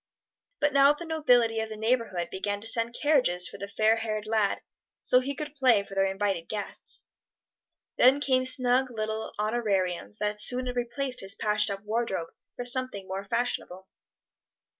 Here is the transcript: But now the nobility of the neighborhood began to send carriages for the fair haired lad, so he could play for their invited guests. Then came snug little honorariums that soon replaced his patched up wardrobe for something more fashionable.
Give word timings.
But 0.59 0.73
now 0.73 0.93
the 0.93 1.05
nobility 1.05 1.59
of 1.59 1.69
the 1.69 1.77
neighborhood 1.77 2.31
began 2.31 2.59
to 2.61 2.67
send 2.67 2.95
carriages 2.99 3.47
for 3.47 3.59
the 3.59 3.67
fair 3.67 3.97
haired 3.97 4.25
lad, 4.25 4.61
so 5.03 5.19
he 5.19 5.35
could 5.35 5.53
play 5.53 5.83
for 5.83 5.93
their 5.93 6.07
invited 6.07 6.49
guests. 6.49 7.05
Then 7.99 8.19
came 8.19 8.47
snug 8.47 8.89
little 8.89 9.31
honorariums 9.37 10.17
that 10.17 10.39
soon 10.41 10.65
replaced 10.75 11.19
his 11.19 11.35
patched 11.35 11.69
up 11.69 11.83
wardrobe 11.83 12.29
for 12.55 12.65
something 12.65 13.07
more 13.07 13.25
fashionable. 13.25 13.87